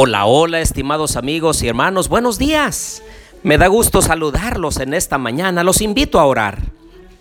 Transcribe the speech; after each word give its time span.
Hola, 0.00 0.26
hola, 0.26 0.60
estimados 0.60 1.16
amigos 1.16 1.60
y 1.64 1.66
hermanos, 1.66 2.08
buenos 2.08 2.38
días. 2.38 3.02
Me 3.42 3.58
da 3.58 3.66
gusto 3.66 4.00
saludarlos 4.00 4.76
en 4.76 4.94
esta 4.94 5.18
mañana. 5.18 5.64
Los 5.64 5.80
invito 5.80 6.20
a 6.20 6.24
orar. 6.24 6.60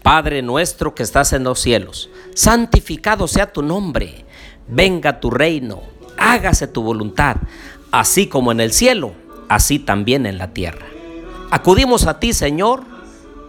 Padre 0.04 0.44
nuestro 0.44 0.94
que 0.94 1.02
estás 1.02 1.34
en 1.34 1.44
los 1.44 1.60
cielos, 1.60 2.12
santificado 2.36 3.28
sea 3.28 3.52
tu 3.52 3.64
nombre. 3.64 4.26
Venga 4.68 5.20
tu 5.20 5.32
reino, 5.32 5.82
hágase 6.20 6.68
tu 6.68 6.84
voluntad, 6.84 7.38
así 7.90 8.28
como 8.28 8.52
en 8.52 8.60
el 8.60 8.72
cielo, 8.72 9.14
así 9.50 9.80
también 9.80 10.28
en 10.28 10.38
la 10.38 10.54
tierra. 10.54 10.86
Acudimos 11.50 12.06
a 12.06 12.20
ti, 12.20 12.32
Señor, 12.32 12.84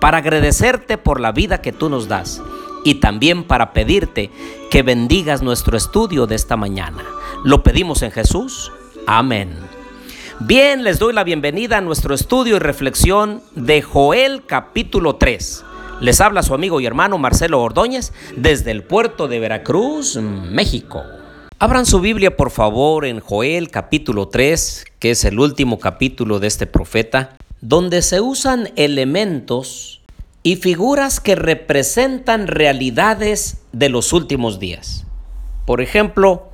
para 0.01 0.17
agradecerte 0.17 0.97
por 0.97 1.21
la 1.21 1.33
vida 1.33 1.61
que 1.61 1.73
tú 1.73 1.91
nos 1.91 2.09
das 2.09 2.41
y 2.83 2.95
también 2.95 3.45
para 3.45 3.75
pedirte 3.75 4.31
que 4.71 4.83
bendigas 4.83 5.43
nuestro 5.43 5.77
estudio 5.77 6.27
de 6.27 6.35
esta 6.35 6.57
mañana. 6.57 7.05
Lo 7.45 7.63
pedimos 7.63 8.01
en 8.01 8.11
Jesús. 8.11 8.73
Amén. 9.11 9.57
Bien, 10.39 10.85
les 10.85 10.99
doy 10.99 11.15
la 11.15 11.25
bienvenida 11.25 11.79
a 11.79 11.81
nuestro 11.81 12.15
estudio 12.15 12.57
y 12.57 12.59
reflexión 12.59 13.41
de 13.55 13.81
Joel 13.81 14.45
capítulo 14.45 15.17
3. 15.17 15.65
Les 16.03 16.21
habla 16.21 16.43
su 16.43 16.53
amigo 16.53 16.79
y 16.79 16.85
hermano 16.85 17.17
Marcelo 17.17 17.63
Ordóñez 17.63 18.13
desde 18.37 18.71
el 18.71 18.83
puerto 18.85 19.27
de 19.27 19.41
Veracruz, 19.41 20.17
México. 20.17 21.05
Abran 21.59 21.87
su 21.87 22.01
Biblia 22.03 22.37
por 22.37 22.51
favor 22.51 23.07
en 23.07 23.21
Joel 23.21 23.71
capítulo 23.71 24.29
3, 24.29 24.85
que 24.99 25.13
es 25.13 25.25
el 25.25 25.41
último 25.41 25.79
capítulo 25.79 26.39
de 26.39 26.49
este 26.49 26.67
profeta, 26.67 27.35
donde 27.63 28.03
se 28.03 28.21
usan 28.21 28.69
elementos 28.77 30.03
y 30.43 30.57
figuras 30.57 31.19
que 31.19 31.35
representan 31.35 32.47
realidades 32.47 33.63
de 33.73 33.89
los 33.89 34.13
últimos 34.13 34.61
días. 34.61 35.07
Por 35.65 35.81
ejemplo, 35.81 36.51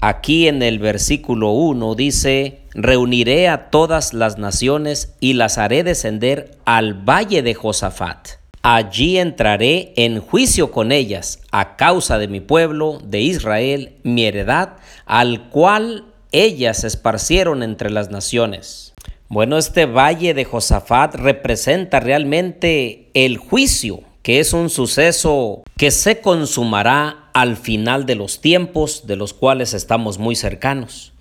Aquí 0.00 0.46
en 0.46 0.62
el 0.62 0.78
versículo 0.78 1.50
1 1.50 1.94
dice, 1.94 2.60
reuniré 2.74 3.48
a 3.48 3.70
todas 3.70 4.12
las 4.12 4.36
naciones 4.36 5.14
y 5.20 5.32
las 5.32 5.58
haré 5.58 5.84
descender 5.84 6.58
al 6.64 6.94
valle 6.94 7.42
de 7.42 7.54
Josafat. 7.54 8.28
Allí 8.62 9.18
entraré 9.18 9.92
en 9.96 10.20
juicio 10.20 10.70
con 10.70 10.92
ellas 10.92 11.40
a 11.50 11.76
causa 11.76 12.18
de 12.18 12.28
mi 12.28 12.40
pueblo, 12.40 12.98
de 13.02 13.20
Israel, 13.20 13.92
mi 14.02 14.24
heredad, 14.24 14.74
al 15.06 15.48
cual 15.50 16.04
ellas 16.32 16.84
esparcieron 16.84 17.62
entre 17.62 17.90
las 17.90 18.10
naciones. 18.10 18.92
Bueno, 19.28 19.56
este 19.56 19.86
valle 19.86 20.34
de 20.34 20.44
Josafat 20.44 21.14
representa 21.14 22.00
realmente 22.00 23.08
el 23.14 23.38
juicio, 23.38 24.00
que 24.22 24.40
es 24.40 24.52
un 24.52 24.68
suceso 24.68 25.62
que 25.76 25.90
se 25.90 26.20
consumará 26.20 27.25
al 27.36 27.58
final 27.58 28.06
de 28.06 28.14
los 28.14 28.40
tiempos 28.40 29.06
de 29.06 29.14
los 29.14 29.34
cuales 29.34 29.74
estamos 29.74 30.16
muy 30.16 30.36
cercanos. 30.36 31.12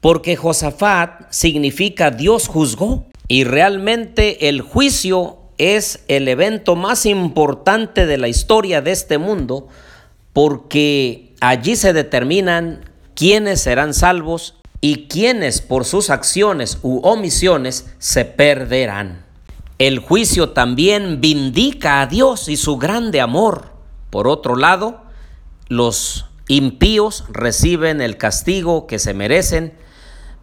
Porque 0.00 0.34
Josafat 0.34 1.30
significa 1.30 2.10
Dios 2.10 2.48
juzgó 2.48 3.04
y 3.28 3.44
realmente 3.44 4.48
el 4.48 4.62
juicio 4.62 5.36
es 5.58 6.04
el 6.08 6.26
evento 6.28 6.74
más 6.74 7.04
importante 7.04 8.06
de 8.06 8.16
la 8.16 8.28
historia 8.28 8.80
de 8.80 8.92
este 8.92 9.18
mundo 9.18 9.68
porque 10.32 11.34
allí 11.42 11.76
se 11.76 11.92
determinan 11.92 12.90
quiénes 13.14 13.60
serán 13.60 13.92
salvos 13.92 14.54
y 14.80 15.06
quiénes 15.06 15.60
por 15.60 15.84
sus 15.84 16.08
acciones 16.08 16.78
u 16.80 17.00
omisiones 17.06 17.92
se 17.98 18.24
perderán. 18.24 19.26
El 19.78 19.98
juicio 19.98 20.48
también 20.48 21.20
vindica 21.20 22.00
a 22.00 22.06
Dios 22.06 22.48
y 22.48 22.56
su 22.56 22.78
grande 22.78 23.20
amor. 23.20 23.74
Por 24.08 24.28
otro 24.28 24.56
lado, 24.56 25.07
los 25.68 26.26
impíos 26.48 27.24
reciben 27.28 28.00
el 28.00 28.16
castigo 28.16 28.86
que 28.86 28.98
se 28.98 29.14
merecen 29.14 29.74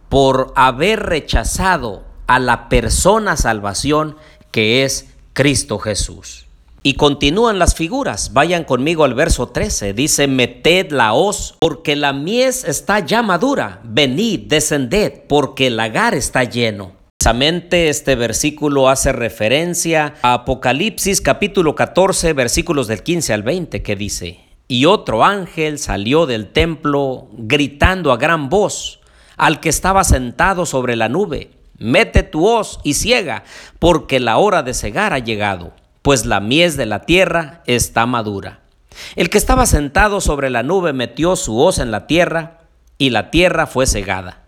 por 0.09 0.53
haber 0.55 1.01
rechazado 1.01 2.03
a 2.27 2.39
la 2.39 2.69
persona 2.69 3.37
salvación 3.37 4.15
que 4.51 4.83
es 4.83 5.07
Cristo 5.33 5.79
Jesús. 5.79 6.45
Y 6.83 6.93
continúan 6.93 7.57
las 7.57 7.73
figuras. 7.73 8.31
Vayan 8.33 8.63
conmigo 8.63 9.05
al 9.05 9.15
verso 9.15 9.49
13. 9.49 9.93
Dice, 9.93 10.27
meted 10.27 10.91
la 10.91 11.13
hoz, 11.13 11.55
porque 11.59 11.95
la 11.95 12.13
mies 12.13 12.63
está 12.63 12.99
ya 12.99 13.23
madura. 13.23 13.81
Venid, 13.83 14.41
descended, 14.41 15.23
porque 15.27 15.67
el 15.67 15.77
lagar 15.77 16.13
está 16.13 16.43
lleno. 16.43 16.91
Precisamente 17.17 17.89
este 17.89 18.13
versículo 18.13 18.87
hace 18.87 19.11
referencia 19.11 20.13
a 20.21 20.33
Apocalipsis 20.33 21.21
capítulo 21.21 21.73
14, 21.73 22.33
versículos 22.33 22.87
del 22.87 23.01
15 23.01 23.33
al 23.33 23.41
20, 23.41 23.81
que 23.81 23.95
dice, 23.95 24.44
y 24.67 24.85
otro 24.85 25.23
ángel 25.23 25.77
salió 25.77 26.25
del 26.25 26.47
templo 26.47 27.27
gritando 27.33 28.11
a 28.11 28.17
gran 28.17 28.49
voz 28.49 28.99
al 29.37 29.59
que 29.59 29.69
estaba 29.69 30.03
sentado 30.03 30.65
sobre 30.65 30.95
la 30.95 31.09
nube, 31.09 31.51
mete 31.77 32.23
tu 32.23 32.47
hoz 32.47 32.79
y 32.83 32.93
ciega, 32.93 33.43
porque 33.79 34.19
la 34.19 34.37
hora 34.37 34.63
de 34.63 34.73
cegar 34.73 35.13
ha 35.13 35.19
llegado, 35.19 35.73
pues 36.01 36.25
la 36.25 36.39
mies 36.39 36.77
de 36.77 36.85
la 36.85 37.01
tierra 37.01 37.61
está 37.67 38.05
madura. 38.05 38.61
El 39.15 39.29
que 39.29 39.37
estaba 39.37 39.65
sentado 39.65 40.21
sobre 40.21 40.49
la 40.49 40.63
nube 40.63 40.93
metió 40.93 41.35
su 41.35 41.59
hoz 41.59 41.79
en 41.79 41.91
la 41.91 42.07
tierra, 42.07 42.61
y 42.97 43.09
la 43.09 43.29
tierra 43.29 43.67
fue 43.67 43.87
cegada. 43.87 44.43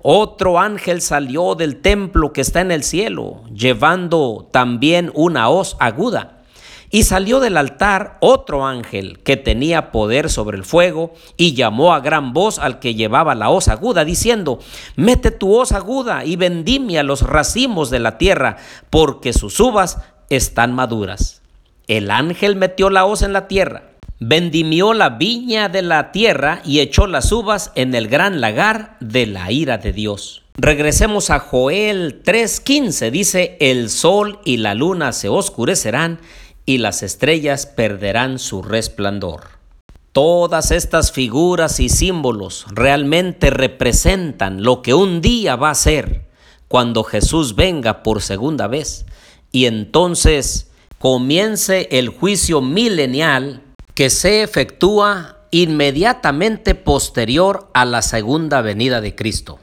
Otro 0.00 0.58
ángel 0.58 1.02
salió 1.02 1.54
del 1.54 1.82
templo 1.82 2.32
que 2.32 2.40
está 2.40 2.62
en 2.62 2.72
el 2.72 2.82
cielo, 2.82 3.42
llevando 3.54 4.48
también 4.50 5.12
una 5.14 5.50
hoz 5.50 5.76
aguda 5.80 6.39
y 6.90 7.04
salió 7.04 7.40
del 7.40 7.56
altar 7.56 8.18
otro 8.20 8.66
ángel 8.66 9.20
que 9.20 9.36
tenía 9.36 9.92
poder 9.92 10.28
sobre 10.28 10.56
el 10.56 10.64
fuego 10.64 11.14
y 11.36 11.54
llamó 11.54 11.94
a 11.94 12.00
gran 12.00 12.32
voz 12.32 12.58
al 12.58 12.80
que 12.80 12.94
llevaba 12.94 13.34
la 13.34 13.50
hoz 13.50 13.68
aguda, 13.68 14.04
diciendo, 14.04 14.58
mete 14.96 15.30
tu 15.30 15.54
hoz 15.54 15.72
aguda 15.72 16.24
y 16.24 16.36
vendimia 16.36 17.02
los 17.02 17.22
racimos 17.22 17.90
de 17.90 18.00
la 18.00 18.18
tierra, 18.18 18.56
porque 18.90 19.32
sus 19.32 19.58
uvas 19.60 19.98
están 20.28 20.74
maduras. 20.74 21.42
El 21.86 22.10
ángel 22.10 22.56
metió 22.56 22.90
la 22.90 23.04
hoz 23.04 23.22
en 23.22 23.32
la 23.32 23.48
tierra, 23.48 23.82
vendimió 24.18 24.92
la 24.92 25.10
viña 25.10 25.68
de 25.68 25.82
la 25.82 26.12
tierra 26.12 26.60
y 26.64 26.80
echó 26.80 27.06
las 27.06 27.30
uvas 27.32 27.72
en 27.74 27.94
el 27.94 28.08
gran 28.08 28.40
lagar 28.40 28.96
de 29.00 29.26
la 29.26 29.50
ira 29.50 29.78
de 29.78 29.92
Dios. 29.92 30.42
Regresemos 30.56 31.30
a 31.30 31.38
Joel 31.38 32.22
3:15, 32.22 33.10
dice, 33.10 33.56
el 33.60 33.88
sol 33.88 34.40
y 34.44 34.58
la 34.58 34.74
luna 34.74 35.12
se 35.12 35.28
oscurecerán 35.28 36.20
y 36.66 36.78
las 36.78 37.02
estrellas 37.02 37.66
perderán 37.66 38.38
su 38.38 38.62
resplandor. 38.62 39.60
Todas 40.12 40.72
estas 40.72 41.12
figuras 41.12 41.78
y 41.78 41.88
símbolos 41.88 42.66
realmente 42.70 43.50
representan 43.50 44.62
lo 44.64 44.82
que 44.82 44.92
un 44.92 45.20
día 45.20 45.54
va 45.56 45.70
a 45.70 45.74
ser 45.76 46.28
cuando 46.66 47.04
Jesús 47.04 47.54
venga 47.54 48.02
por 48.02 48.20
segunda 48.20 48.66
vez 48.66 49.06
y 49.52 49.66
entonces 49.66 50.70
comience 50.98 51.88
el 51.92 52.08
juicio 52.08 52.60
milenial 52.60 53.62
que 53.94 54.10
se 54.10 54.42
efectúa 54.42 55.38
inmediatamente 55.50 56.74
posterior 56.74 57.68
a 57.74 57.84
la 57.84 58.02
segunda 58.02 58.62
venida 58.62 59.00
de 59.00 59.14
Cristo. 59.14 59.58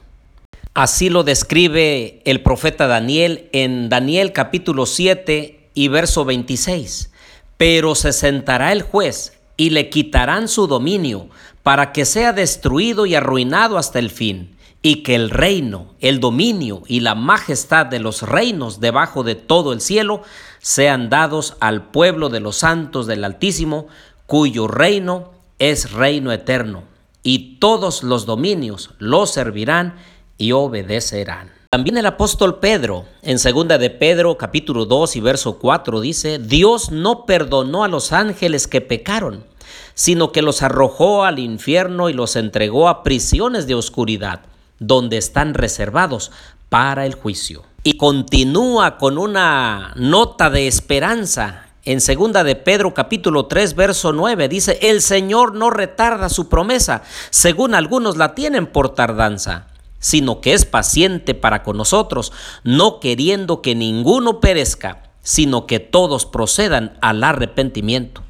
Así 0.74 1.10
lo 1.10 1.24
describe 1.24 2.22
el 2.24 2.42
profeta 2.42 2.86
Daniel 2.86 3.48
en 3.52 3.88
Daniel 3.88 4.32
capítulo 4.32 4.86
7 4.86 5.57
y 5.78 5.86
verso 5.86 6.24
26. 6.24 7.12
Pero 7.56 7.94
se 7.94 8.12
sentará 8.12 8.72
el 8.72 8.82
juez 8.82 9.38
y 9.56 9.70
le 9.70 9.90
quitarán 9.90 10.48
su 10.48 10.66
dominio 10.66 11.28
para 11.62 11.92
que 11.92 12.04
sea 12.04 12.32
destruido 12.32 13.06
y 13.06 13.14
arruinado 13.14 13.78
hasta 13.78 14.00
el 14.00 14.10
fin, 14.10 14.56
y 14.82 15.04
que 15.04 15.14
el 15.14 15.30
reino, 15.30 15.94
el 16.00 16.18
dominio 16.18 16.82
y 16.88 16.98
la 16.98 17.14
majestad 17.14 17.86
de 17.86 18.00
los 18.00 18.22
reinos 18.22 18.80
debajo 18.80 19.22
de 19.22 19.36
todo 19.36 19.72
el 19.72 19.80
cielo 19.80 20.22
sean 20.58 21.10
dados 21.10 21.56
al 21.60 21.90
pueblo 21.90 22.28
de 22.28 22.40
los 22.40 22.56
santos 22.56 23.06
del 23.06 23.22
Altísimo, 23.22 23.86
cuyo 24.26 24.66
reino 24.66 25.30
es 25.60 25.92
reino 25.92 26.32
eterno, 26.32 26.82
y 27.22 27.58
todos 27.60 28.02
los 28.02 28.26
dominios 28.26 28.90
lo 28.98 29.26
servirán 29.26 29.94
y 30.38 30.50
obedecerán. 30.50 31.57
También 31.70 31.98
el 31.98 32.06
apóstol 32.06 32.60
Pedro, 32.60 33.04
en 33.20 33.38
segunda 33.38 33.76
de 33.76 33.90
Pedro 33.90 34.38
capítulo 34.38 34.86
2 34.86 35.16
y 35.16 35.20
verso 35.20 35.58
4 35.58 36.00
dice, 36.00 36.38
Dios 36.38 36.90
no 36.90 37.26
perdonó 37.26 37.84
a 37.84 37.88
los 37.88 38.12
ángeles 38.12 38.66
que 38.66 38.80
pecaron, 38.80 39.44
sino 39.92 40.32
que 40.32 40.40
los 40.40 40.62
arrojó 40.62 41.24
al 41.24 41.38
infierno 41.38 42.08
y 42.08 42.14
los 42.14 42.36
entregó 42.36 42.88
a 42.88 43.02
prisiones 43.02 43.66
de 43.66 43.74
oscuridad, 43.74 44.40
donde 44.78 45.18
están 45.18 45.52
reservados 45.52 46.32
para 46.70 47.04
el 47.04 47.12
juicio. 47.12 47.64
Y 47.82 47.98
continúa 47.98 48.96
con 48.96 49.18
una 49.18 49.92
nota 49.94 50.48
de 50.48 50.68
esperanza. 50.68 51.66
En 51.84 52.00
segunda 52.00 52.44
de 52.44 52.56
Pedro 52.56 52.94
capítulo 52.94 53.44
3 53.44 53.74
verso 53.74 54.14
9 54.14 54.48
dice, 54.48 54.78
el 54.80 55.02
Señor 55.02 55.54
no 55.54 55.68
retarda 55.68 56.30
su 56.30 56.48
promesa, 56.48 57.02
según 57.28 57.74
algunos 57.74 58.16
la 58.16 58.34
tienen 58.34 58.66
por 58.68 58.94
tardanza 58.94 59.66
sino 59.98 60.40
que 60.40 60.54
es 60.54 60.64
paciente 60.64 61.34
para 61.34 61.62
con 61.62 61.76
nosotros, 61.76 62.32
no 62.64 63.00
queriendo 63.00 63.62
que 63.62 63.74
ninguno 63.74 64.40
perezca, 64.40 65.02
sino 65.22 65.66
que 65.66 65.80
todos 65.80 66.26
procedan 66.26 66.96
al 67.00 67.22
arrepentimiento. 67.24 68.22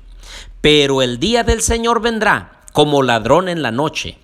Pero 0.61 1.03
el 1.03 1.19
día 1.19 1.45
del 1.45 1.63
Señor 1.63 2.01
vendrá 2.01 2.63
como 2.73 3.03
ladrón 3.03 3.49
en 3.49 3.63
la 3.63 3.73
noche, 3.73 4.19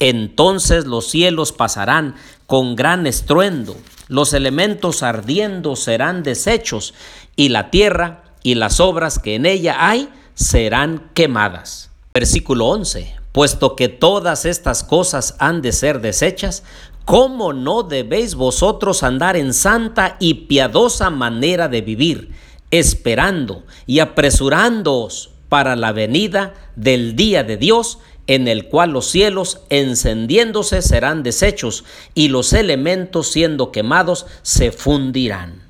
Entonces 0.00 0.86
los 0.86 1.10
cielos 1.10 1.50
pasarán 1.50 2.14
con 2.46 2.76
gran 2.76 3.06
estruendo, 3.08 3.76
los 4.06 4.32
elementos 4.32 5.02
ardiendo 5.02 5.74
serán 5.74 6.22
deshechos, 6.22 6.94
y 7.34 7.48
la 7.48 7.70
tierra 7.70 8.22
y 8.44 8.54
las 8.54 8.78
obras 8.78 9.18
que 9.18 9.34
en 9.34 9.44
ella 9.44 9.76
hay 9.88 10.08
serán 10.34 11.10
quemadas. 11.14 11.90
Versículo 12.14 12.66
11. 12.66 13.16
Puesto 13.38 13.76
que 13.76 13.88
todas 13.88 14.44
estas 14.46 14.82
cosas 14.82 15.36
han 15.38 15.62
de 15.62 15.70
ser 15.70 16.00
deshechas, 16.00 16.64
¿cómo 17.04 17.52
no 17.52 17.84
debéis 17.84 18.34
vosotros 18.34 19.04
andar 19.04 19.36
en 19.36 19.54
santa 19.54 20.16
y 20.18 20.34
piadosa 20.48 21.10
manera 21.10 21.68
de 21.68 21.80
vivir, 21.80 22.32
esperando 22.72 23.62
y 23.86 24.00
apresurándoos 24.00 25.30
para 25.48 25.76
la 25.76 25.92
venida 25.92 26.54
del 26.74 27.14
día 27.14 27.44
de 27.44 27.56
Dios, 27.56 28.00
en 28.26 28.48
el 28.48 28.66
cual 28.66 28.90
los 28.90 29.06
cielos 29.06 29.60
encendiéndose 29.70 30.82
serán 30.82 31.22
deshechos 31.22 31.84
y 32.16 32.30
los 32.30 32.52
elementos 32.52 33.28
siendo 33.28 33.70
quemados 33.70 34.26
se 34.42 34.72
fundirán. 34.72 35.62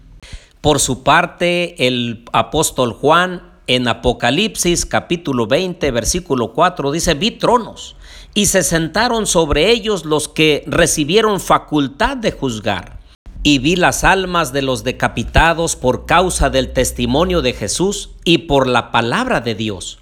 Por 0.62 0.80
su 0.80 1.02
parte, 1.02 1.86
el 1.86 2.24
apóstol 2.32 2.94
Juan 2.94 3.47
en 3.68 3.86
Apocalipsis 3.86 4.86
capítulo 4.86 5.46
20 5.46 5.90
versículo 5.90 6.52
4 6.54 6.90
dice, 6.90 7.14
vi 7.14 7.30
tronos 7.30 7.94
y 8.34 8.46
se 8.46 8.62
sentaron 8.62 9.26
sobre 9.26 9.70
ellos 9.70 10.04
los 10.04 10.26
que 10.26 10.64
recibieron 10.66 11.38
facultad 11.38 12.16
de 12.16 12.32
juzgar. 12.32 12.98
Y 13.42 13.58
vi 13.58 13.76
las 13.76 14.02
almas 14.02 14.52
de 14.52 14.62
los 14.62 14.84
decapitados 14.84 15.76
por 15.76 16.06
causa 16.06 16.50
del 16.50 16.72
testimonio 16.72 17.40
de 17.40 17.52
Jesús 17.52 18.10
y 18.24 18.38
por 18.38 18.66
la 18.66 18.90
palabra 18.90 19.40
de 19.40 19.54
Dios 19.54 20.00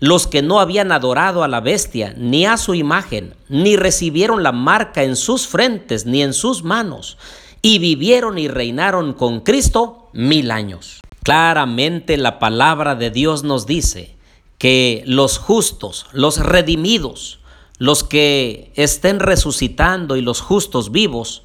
los 0.00 0.26
que 0.26 0.42
no 0.42 0.60
habían 0.60 0.92
adorado 0.92 1.44
a 1.44 1.48
la 1.48 1.60
bestia, 1.60 2.14
ni 2.18 2.44
a 2.44 2.58
su 2.58 2.74
imagen, 2.74 3.34
ni 3.48 3.76
recibieron 3.76 4.42
la 4.42 4.52
marca 4.52 5.02
en 5.02 5.16
sus 5.16 5.46
frentes, 5.46 6.04
ni 6.04 6.20
en 6.20 6.34
sus 6.34 6.62
manos, 6.62 7.16
y 7.62 7.78
vivieron 7.78 8.36
y 8.36 8.48
reinaron 8.48 9.14
con 9.14 9.40
Cristo 9.40 10.10
mil 10.12 10.50
años. 10.50 11.00
Claramente 11.24 12.18
la 12.18 12.38
palabra 12.38 12.96
de 12.96 13.10
Dios 13.10 13.44
nos 13.44 13.66
dice 13.66 14.14
que 14.58 15.02
los 15.06 15.38
justos, 15.38 16.04
los 16.12 16.36
redimidos, 16.36 17.40
los 17.78 18.04
que 18.04 18.70
estén 18.76 19.20
resucitando 19.20 20.16
y 20.16 20.20
los 20.20 20.42
justos 20.42 20.92
vivos, 20.92 21.42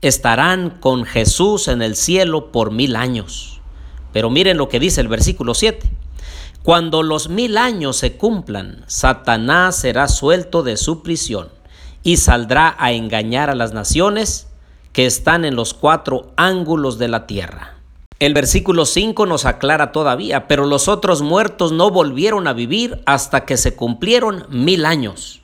estarán 0.00 0.80
con 0.80 1.04
Jesús 1.04 1.68
en 1.68 1.80
el 1.80 1.94
cielo 1.94 2.50
por 2.50 2.72
mil 2.72 2.96
años. 2.96 3.60
Pero 4.12 4.30
miren 4.30 4.56
lo 4.56 4.68
que 4.68 4.80
dice 4.80 5.00
el 5.00 5.06
versículo 5.06 5.54
7. 5.54 5.88
Cuando 6.64 7.04
los 7.04 7.28
mil 7.28 7.56
años 7.56 7.98
se 7.98 8.16
cumplan, 8.16 8.82
Satanás 8.88 9.76
será 9.76 10.08
suelto 10.08 10.64
de 10.64 10.76
su 10.76 11.04
prisión 11.04 11.50
y 12.02 12.16
saldrá 12.16 12.74
a 12.80 12.90
engañar 12.90 13.48
a 13.48 13.54
las 13.54 13.72
naciones 13.74 14.48
que 14.92 15.06
están 15.06 15.44
en 15.44 15.54
los 15.54 15.72
cuatro 15.72 16.32
ángulos 16.34 16.98
de 16.98 17.06
la 17.06 17.28
tierra. 17.28 17.79
El 18.20 18.34
versículo 18.34 18.86
5 18.86 19.26
nos 19.26 19.44
aclara 19.44 19.90
todavía, 19.90 20.46
pero 20.46 20.66
los 20.66 20.86
otros 20.86 21.22
muertos 21.22 21.72
no 21.72 21.90
volvieron 21.90 22.46
a 22.46 22.52
vivir 22.52 23.00
hasta 23.06 23.44
que 23.44 23.56
se 23.56 23.74
cumplieron 23.74 24.46
mil 24.50 24.86
años. 24.86 25.40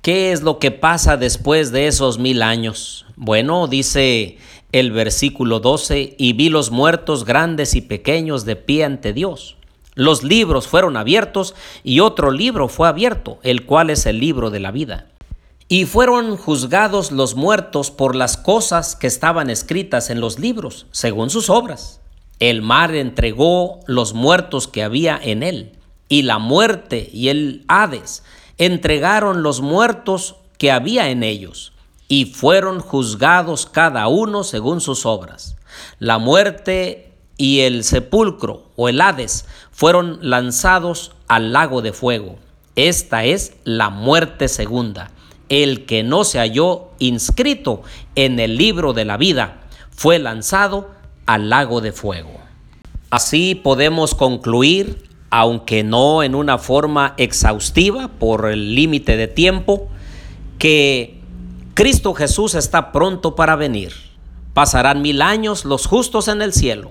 ¿Qué 0.00 0.32
es 0.32 0.40
lo 0.40 0.58
que 0.58 0.70
pasa 0.70 1.18
después 1.18 1.72
de 1.72 1.88
esos 1.88 2.18
mil 2.18 2.40
años? 2.40 3.04
Bueno, 3.16 3.66
dice 3.66 4.38
el 4.72 4.92
versículo 4.92 5.60
12, 5.60 6.14
y 6.16 6.32
vi 6.32 6.48
los 6.48 6.70
muertos 6.70 7.26
grandes 7.26 7.74
y 7.74 7.82
pequeños 7.82 8.46
de 8.46 8.56
pie 8.56 8.84
ante 8.84 9.12
Dios 9.12 9.56
los 10.00 10.22
libros 10.22 10.66
fueron 10.66 10.96
abiertos 10.96 11.54
y 11.84 12.00
otro 12.00 12.30
libro 12.30 12.68
fue 12.68 12.88
abierto, 12.88 13.38
el 13.42 13.66
cual 13.66 13.90
es 13.90 14.06
el 14.06 14.18
libro 14.18 14.48
de 14.50 14.60
la 14.60 14.70
vida. 14.70 15.08
Y 15.68 15.84
fueron 15.84 16.36
juzgados 16.38 17.12
los 17.12 17.34
muertos 17.34 17.90
por 17.90 18.16
las 18.16 18.36
cosas 18.36 18.96
que 18.96 19.06
estaban 19.06 19.50
escritas 19.50 20.08
en 20.08 20.20
los 20.20 20.38
libros, 20.38 20.86
según 20.90 21.28
sus 21.28 21.50
obras. 21.50 21.99
El 22.40 22.62
mar 22.62 22.94
entregó 22.94 23.80
los 23.86 24.14
muertos 24.14 24.66
que 24.66 24.82
había 24.82 25.20
en 25.22 25.42
él, 25.42 25.72
y 26.08 26.22
la 26.22 26.38
muerte 26.38 27.10
y 27.12 27.28
el 27.28 27.64
Hades 27.68 28.24
entregaron 28.56 29.42
los 29.42 29.60
muertos 29.60 30.36
que 30.56 30.72
había 30.72 31.10
en 31.10 31.22
ellos, 31.22 31.74
y 32.08 32.24
fueron 32.24 32.80
juzgados 32.80 33.66
cada 33.66 34.08
uno 34.08 34.42
según 34.42 34.80
sus 34.80 35.04
obras. 35.04 35.56
La 35.98 36.16
muerte 36.16 37.12
y 37.36 37.60
el 37.60 37.84
sepulcro 37.84 38.70
o 38.74 38.88
el 38.88 39.02
Hades 39.02 39.44
fueron 39.70 40.18
lanzados 40.22 41.12
al 41.28 41.52
lago 41.52 41.82
de 41.82 41.92
fuego. 41.92 42.38
Esta 42.74 43.24
es 43.24 43.52
la 43.64 43.90
muerte 43.90 44.48
segunda. 44.48 45.10
El 45.50 45.84
que 45.84 46.02
no 46.02 46.24
se 46.24 46.38
halló 46.38 46.88
inscrito 46.98 47.82
en 48.14 48.40
el 48.40 48.56
libro 48.56 48.94
de 48.94 49.04
la 49.04 49.18
vida 49.18 49.60
fue 49.90 50.18
lanzado 50.18 50.99
al 51.30 51.48
lago 51.48 51.80
de 51.80 51.92
fuego. 51.92 52.40
Así 53.08 53.54
podemos 53.54 54.16
concluir, 54.16 55.08
aunque 55.30 55.84
no 55.84 56.24
en 56.24 56.34
una 56.34 56.58
forma 56.58 57.14
exhaustiva 57.18 58.08
por 58.08 58.50
el 58.50 58.74
límite 58.74 59.16
de 59.16 59.28
tiempo, 59.28 59.88
que 60.58 61.20
Cristo 61.74 62.14
Jesús 62.14 62.56
está 62.56 62.90
pronto 62.90 63.36
para 63.36 63.54
venir. 63.54 63.92
Pasarán 64.54 65.02
mil 65.02 65.22
años 65.22 65.64
los 65.64 65.86
justos 65.86 66.26
en 66.26 66.42
el 66.42 66.52
cielo 66.52 66.90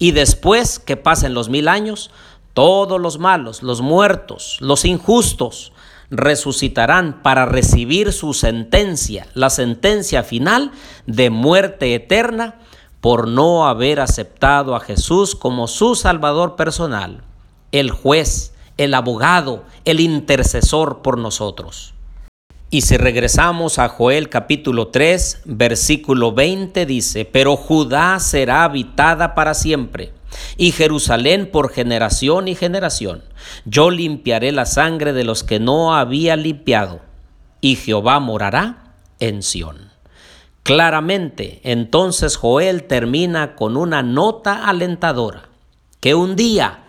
y 0.00 0.10
después 0.10 0.80
que 0.80 0.96
pasen 0.96 1.32
los 1.32 1.48
mil 1.48 1.68
años, 1.68 2.10
todos 2.54 3.00
los 3.00 3.20
malos, 3.20 3.62
los 3.62 3.80
muertos, 3.80 4.56
los 4.58 4.84
injustos, 4.84 5.72
resucitarán 6.10 7.22
para 7.22 7.46
recibir 7.46 8.12
su 8.12 8.34
sentencia, 8.34 9.28
la 9.34 9.50
sentencia 9.50 10.24
final 10.24 10.72
de 11.06 11.30
muerte 11.30 11.94
eterna 11.94 12.56
por 13.02 13.26
no 13.26 13.66
haber 13.66 13.98
aceptado 13.98 14.76
a 14.76 14.80
Jesús 14.80 15.34
como 15.34 15.66
su 15.66 15.96
Salvador 15.96 16.54
personal, 16.54 17.24
el 17.72 17.90
juez, 17.90 18.54
el 18.78 18.94
abogado, 18.94 19.64
el 19.84 19.98
intercesor 19.98 21.02
por 21.02 21.18
nosotros. 21.18 21.94
Y 22.70 22.82
si 22.82 22.96
regresamos 22.96 23.80
a 23.80 23.88
Joel 23.88 24.28
capítulo 24.28 24.88
3, 24.88 25.42
versículo 25.46 26.32
20 26.32 26.86
dice, 26.86 27.24
pero 27.24 27.56
Judá 27.56 28.20
será 28.20 28.62
habitada 28.62 29.34
para 29.34 29.54
siempre 29.54 30.12
y 30.56 30.70
Jerusalén 30.70 31.50
por 31.50 31.72
generación 31.72 32.46
y 32.46 32.54
generación. 32.54 33.24
Yo 33.64 33.90
limpiaré 33.90 34.52
la 34.52 34.64
sangre 34.64 35.12
de 35.12 35.24
los 35.24 35.42
que 35.42 35.58
no 35.58 35.96
había 35.96 36.36
limpiado 36.36 37.00
y 37.60 37.74
Jehová 37.74 38.20
morará 38.20 38.94
en 39.18 39.42
Sión. 39.42 39.91
Claramente, 40.62 41.60
entonces 41.64 42.36
Joel 42.36 42.84
termina 42.84 43.56
con 43.56 43.76
una 43.76 44.02
nota 44.02 44.68
alentadora, 44.68 45.48
que 45.98 46.14
un 46.14 46.36
día 46.36 46.84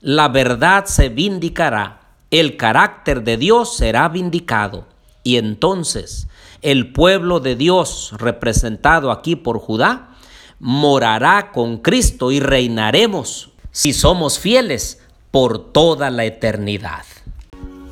la 0.00 0.28
verdad 0.28 0.86
se 0.86 1.08
vindicará, 1.08 2.00
el 2.32 2.56
carácter 2.56 3.22
de 3.22 3.36
Dios 3.36 3.76
será 3.76 4.08
vindicado 4.08 4.86
y 5.22 5.36
entonces 5.36 6.26
el 6.62 6.92
pueblo 6.92 7.38
de 7.38 7.54
Dios, 7.54 8.12
representado 8.18 9.12
aquí 9.12 9.36
por 9.36 9.60
Judá, 9.60 10.16
morará 10.58 11.52
con 11.52 11.78
Cristo 11.78 12.32
y 12.32 12.40
reinaremos, 12.40 13.50
si 13.70 13.92
somos 13.92 14.38
fieles, 14.38 15.00
por 15.30 15.72
toda 15.72 16.10
la 16.10 16.24
eternidad. 16.24 17.04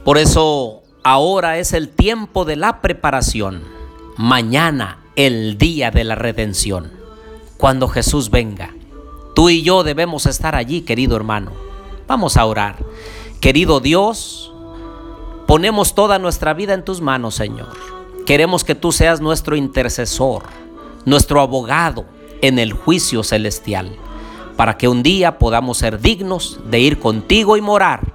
Por 0.05 0.19
eso 0.19 0.83
ahora 1.05 1.59
es 1.59 1.73
el 1.73 1.89
tiempo 1.89 2.45
de 2.45 2.57
la 2.57 2.81
preparación. 2.81 3.63
Mañana 4.17 4.99
el 5.17 5.59
día 5.59 5.91
de 5.91 6.05
la 6.05 6.15
redención. 6.15 6.93
Cuando 7.57 7.89
Jesús 7.89 8.31
venga, 8.31 8.75
tú 9.35 9.51
y 9.51 9.63
yo 9.63 9.83
debemos 9.83 10.27
estar 10.27 10.55
allí, 10.55 10.83
querido 10.83 11.17
hermano. 11.17 11.53
Vamos 12.07 12.37
a 12.37 12.45
orar. 12.45 12.77
Querido 13.41 13.81
Dios, 13.81 14.51
Ponemos 15.51 15.97
toda 15.97 16.21
nuestra 16.21 16.55
vida 16.55 16.75
en 16.75 16.85
tus 16.85 17.01
manos, 17.01 17.35
Señor. 17.35 17.71
Queremos 18.25 18.63
que 18.63 18.77
tú 18.77 18.93
seas 18.93 19.21
nuestro 19.21 19.57
intercesor, 19.57 20.45
nuestro 21.05 21.41
abogado 21.41 22.05
en 22.41 22.61
el 22.61 22.73
juicio 22.73 23.25
celestial, 23.25 23.97
para 24.57 24.79
que 24.79 24.87
un 24.87 25.03
día 25.03 25.41
podamos 25.41 25.79
ser 25.79 26.01
dignos 26.01 26.61
de 26.71 26.79
ir 26.79 27.01
contigo 27.01 27.57
y 27.57 27.63
morar 27.63 28.15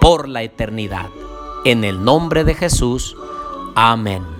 por 0.00 0.28
la 0.28 0.42
eternidad. 0.42 1.06
En 1.64 1.82
el 1.82 2.04
nombre 2.04 2.44
de 2.44 2.52
Jesús. 2.52 3.16
Amén. 3.74 4.35